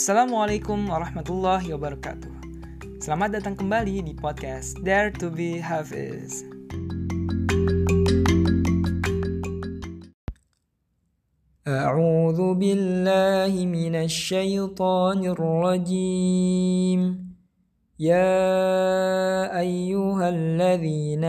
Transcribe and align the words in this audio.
Assalamualaikum 0.00 0.88
warahmatullahi 0.88 1.72
wabarakatuh. 1.76 2.32
Selamat 3.00 3.40
datang 3.40 3.56
kembali 3.56 4.00
di 4.04 4.16
podcast 4.16 4.80
Dare 4.80 5.12
to 5.16 5.28
be 5.28 5.60
Hafiz. 5.60 6.44
أعوذ 11.66 12.54
بالله 12.54 13.50
من 13.66 13.94
الشيطان 14.06 15.18
الرجيم 15.34 17.00
يا 17.98 19.58
أيها 19.58 20.28
الذين 20.28 21.24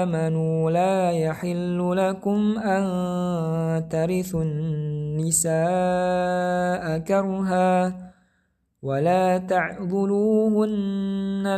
آمنوا 0.00 0.70
لا 0.70 1.10
يحل 1.10 1.78
لكم 1.96 2.58
أن 2.58 2.84
ترثوا 3.88 4.42
النساء 4.42 5.54
كرها 6.98 7.99
ولا 8.81 9.37
تعضلوهن 9.37 10.65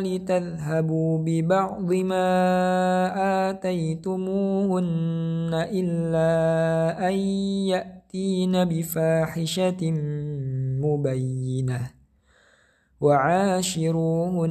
لتذهبوا 0.03 1.17
ببعض 1.25 1.93
ما 1.93 2.29
آتيتموهن 3.49 4.87
إلا 5.71 6.29
أن 7.07 7.13
يأتين 7.71 8.65
بفاحشة 8.65 9.91
مبينة. 10.83 12.03
وعاشروهن 13.03 14.47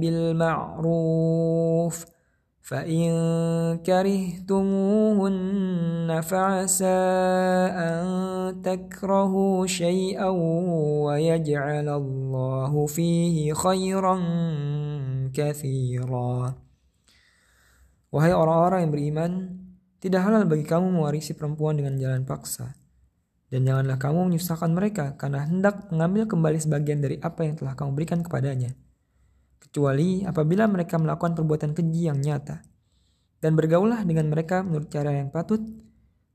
بالمعروف 0.00 1.96
فإن 2.70 3.10
كرهتموهن 3.86 5.30
فعسى 6.20 7.00
أن 7.89 7.89
تكرهوا 8.63 9.65
شيئا 9.65 10.29
ويجعل 11.05 11.87
الله 11.89 12.73
فيه 12.85 13.53
خيرا 13.53 14.15
كثيرا 15.33 16.35
Wahai 18.15 18.31
orang-orang 18.31 18.87
yang 18.87 18.93
beriman, 18.95 19.31
tidak 19.99 20.23
halal 20.23 20.47
bagi 20.47 20.63
kamu 20.63 20.87
mewarisi 20.87 21.35
perempuan 21.35 21.75
dengan 21.75 21.99
jalan 21.99 22.23
paksa. 22.23 22.71
Dan 23.51 23.67
janganlah 23.67 23.99
kamu 23.99 24.31
menyusahkan 24.31 24.71
mereka 24.71 25.19
karena 25.19 25.43
hendak 25.43 25.91
mengambil 25.91 26.23
kembali 26.23 26.55
sebagian 26.55 27.03
dari 27.03 27.19
apa 27.19 27.43
yang 27.43 27.59
telah 27.59 27.75
kamu 27.75 27.91
berikan 27.91 28.23
kepadanya. 28.23 28.71
Kecuali 29.59 30.23
apabila 30.23 30.63
mereka 30.71 30.95
melakukan 30.95 31.35
perbuatan 31.35 31.75
keji 31.75 32.07
yang 32.07 32.23
nyata. 32.23 32.63
Dan 33.43 33.59
bergaulah 33.59 33.99
dengan 34.07 34.31
mereka 34.31 34.63
menurut 34.63 34.87
cara 34.87 35.11
yang 35.11 35.27
patut. 35.27 35.59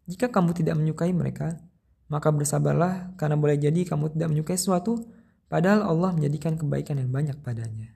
Jika 0.05 0.29
kamu 0.29 0.53
tidak 0.53 0.77
menyukai 0.77 1.17
mereka, 1.17 1.57
maka 2.06 2.30
bersabarlah 2.30 3.18
karena 3.18 3.36
boleh 3.38 3.58
jadi 3.58 3.82
kamu 3.86 4.14
tidak 4.14 4.28
menyukai 4.30 4.58
sesuatu, 4.58 5.02
padahal 5.50 5.86
Allah 5.86 6.14
menjadikan 6.14 6.54
kebaikan 6.58 7.02
yang 7.02 7.10
banyak 7.10 7.38
padanya. 7.42 7.96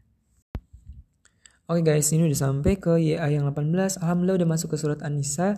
Oke 1.69 1.85
guys, 1.85 2.09
ini 2.09 2.25
udah 2.25 2.39
sampai 2.49 2.81
ke 2.81 2.97
YA 2.97 3.29
yang 3.29 3.45
18. 3.45 4.01
Alhamdulillah 4.01 4.41
udah 4.41 4.49
masuk 4.49 4.73
ke 4.73 4.77
surat 4.81 5.05
An-Nisa 5.05 5.53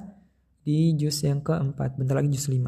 di 0.68 0.92
juz 1.00 1.24
yang 1.24 1.40
keempat. 1.40 1.96
Bentar 1.96 2.20
lagi 2.20 2.28
juz 2.36 2.52
5. 2.52 2.68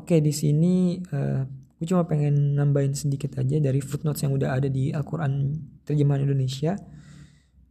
Oke, 0.00 0.16
di 0.24 0.32
sini 0.32 0.96
uh, 1.12 1.44
gue 1.76 1.84
cuma 1.84 2.08
pengen 2.08 2.56
nambahin 2.56 2.96
sedikit 2.96 3.36
aja 3.36 3.60
dari 3.60 3.84
footnotes 3.84 4.24
yang 4.24 4.32
udah 4.32 4.56
ada 4.56 4.72
di 4.72 4.88
Al-Quran 4.96 5.60
terjemahan 5.84 6.24
Indonesia. 6.24 6.72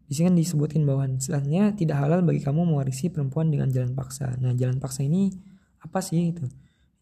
Di 0.06 0.14
sini 0.14 0.30
kan 0.30 0.38
disebutkan 0.38 0.86
bahwa 0.86 1.10
sebenarnya 1.18 1.74
tidak 1.74 1.98
halal 1.98 2.22
bagi 2.22 2.46
kamu 2.46 2.70
mewarisi 2.70 3.10
perempuan 3.10 3.50
dengan 3.50 3.74
jalan 3.74 3.98
paksa. 3.98 4.38
Nah, 4.38 4.54
jalan 4.54 4.78
paksa 4.78 5.02
ini 5.02 5.34
apa 5.82 6.06
sih 6.06 6.38
itu? 6.38 6.46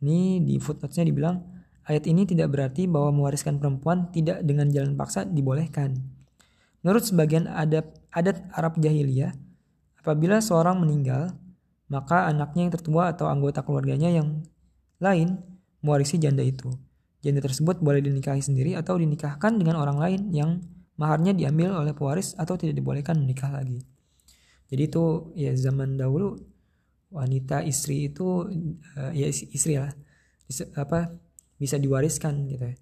Ini 0.06 0.46
di 0.46 0.62
footnotesnya 0.62 1.10
dibilang 1.10 1.42
ayat 1.90 2.06
ini 2.06 2.30
tidak 2.30 2.54
berarti 2.54 2.86
bahwa 2.86 3.10
mewariskan 3.26 3.58
perempuan 3.58 4.14
tidak 4.14 4.46
dengan 4.46 4.70
jalan 4.70 4.94
paksa 4.94 5.26
dibolehkan. 5.26 5.98
Menurut 6.86 7.10
sebagian 7.10 7.50
adat 7.50 7.90
adat 8.14 8.46
Arab 8.54 8.78
jahiliyah, 8.78 9.34
apabila 9.98 10.38
seorang 10.38 10.78
meninggal, 10.78 11.34
maka 11.90 12.30
anaknya 12.30 12.70
yang 12.70 12.74
tertua 12.78 13.18
atau 13.18 13.26
anggota 13.26 13.66
keluarganya 13.66 14.14
yang 14.14 14.46
lain 15.02 15.42
mewarisi 15.82 16.22
janda 16.22 16.46
itu. 16.46 16.70
Janda 17.26 17.42
tersebut 17.42 17.82
boleh 17.82 18.06
dinikahi 18.06 18.46
sendiri 18.46 18.78
atau 18.78 19.02
dinikahkan 19.02 19.58
dengan 19.58 19.82
orang 19.82 19.98
lain 19.98 20.22
yang 20.30 20.62
maharnya 21.02 21.34
diambil 21.34 21.74
oleh 21.82 21.98
pewaris 21.98 22.38
atau 22.38 22.54
tidak 22.54 22.78
dibolehkan 22.78 23.18
menikah 23.18 23.50
lagi. 23.50 23.82
Jadi 24.70 24.82
itu 24.86 25.34
ya 25.34 25.58
zaman 25.58 25.98
dahulu 25.98 26.38
wanita 27.16 27.64
istri 27.64 28.12
itu 28.12 28.52
uh, 29.00 29.12
ya 29.16 29.28
istri 29.32 29.80
lah. 29.80 29.96
Apa 30.76 31.16
bisa 31.56 31.80
diwariskan 31.80 32.46
gitu 32.52 32.68
ya. 32.68 32.76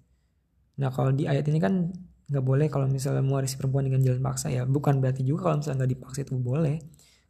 Nah 0.82 0.90
kalau 0.90 1.14
di 1.14 1.30
ayat 1.30 1.46
ini 1.46 1.62
kan 1.62 1.94
nggak 2.24 2.44
boleh 2.44 2.66
kalau 2.72 2.88
misalnya 2.90 3.20
mewarisi 3.20 3.54
perempuan 3.54 3.86
dengan 3.86 4.02
jalan 4.02 4.18
paksa 4.18 4.50
ya. 4.50 4.66
Bukan 4.66 4.98
berarti 4.98 5.22
juga 5.22 5.48
kalau 5.50 5.62
misalnya 5.62 5.84
nggak 5.84 5.92
dipaksa 5.94 6.18
itu 6.26 6.34
boleh. 6.34 6.76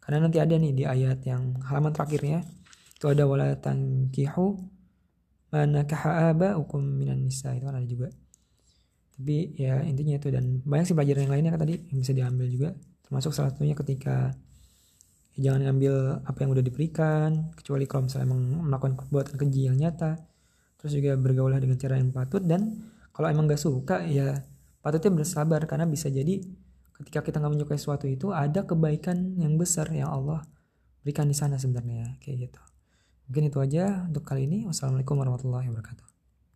Karena 0.01 0.29
nanti 0.29 0.39
ada 0.41 0.55
nih 0.57 0.73
di 0.73 0.85
ayat 0.89 1.21
yang 1.29 1.61
halaman 1.69 1.93
terakhirnya. 1.93 2.41
Itu 2.97 3.13
ada 3.13 3.29
wala 3.29 3.53
tankihu 3.61 4.57
manakaha 5.53 6.33
hukum 6.57 6.81
minan 6.81 7.29
nisa. 7.29 7.53
Itu 7.53 7.69
kan 7.69 7.77
ada 7.77 7.89
juga. 7.89 8.09
Tapi 9.15 9.61
ya 9.61 9.85
intinya 9.85 10.17
itu. 10.17 10.29
Dan 10.33 10.65
banyak 10.65 10.85
sih 10.89 10.97
pelajaran 10.97 11.29
yang 11.29 11.33
lainnya 11.37 11.53
kan 11.53 11.61
tadi 11.69 11.75
yang 11.91 11.99
bisa 12.01 12.13
diambil 12.17 12.47
juga. 12.49 12.69
Termasuk 13.05 13.37
salah 13.37 13.53
satunya 13.53 13.77
ketika 13.77 14.33
jangan 15.35 15.67
ngambil 15.71 16.23
apa 16.23 16.39
yang 16.43 16.51
udah 16.55 16.65
diberikan 16.65 17.51
kecuali 17.59 17.85
kalau 17.91 18.07
misalnya 18.07 18.27
emang 18.31 18.43
melakukan 18.71 18.95
perbuatan 18.99 19.35
keji 19.35 19.67
yang 19.67 19.77
nyata 19.79 20.21
terus 20.79 20.93
juga 20.95 21.19
bergaulah 21.19 21.59
dengan 21.59 21.79
cara 21.81 21.99
yang 21.99 22.15
patut 22.15 22.43
dan 22.45 22.91
kalau 23.11 23.31
emang 23.31 23.51
gak 23.51 23.63
suka 23.63 24.07
ya 24.07 24.43
patutnya 24.79 25.11
bersabar 25.11 25.65
karena 25.67 25.89
bisa 25.91 26.07
jadi 26.13 26.39
ketika 26.95 27.27
kita 27.27 27.43
nggak 27.43 27.53
menyukai 27.59 27.79
sesuatu 27.81 28.07
itu 28.07 28.31
ada 28.31 28.63
kebaikan 28.63 29.35
yang 29.41 29.59
besar 29.59 29.91
yang 29.91 30.15
Allah 30.15 30.47
berikan 31.03 31.27
di 31.27 31.35
sana 31.35 31.59
sebenarnya 31.59 32.23
kayak 32.23 32.51
gitu 32.51 32.63
Mungkin 33.29 33.49
itu 33.49 33.59
aja 33.61 34.05
untuk 34.09 34.25
kali 34.25 34.45
ini. 34.45 34.69
Wassalamualaikum 34.69 35.17
warahmatullahi 35.17 35.69
wabarakatuh. 35.73 36.14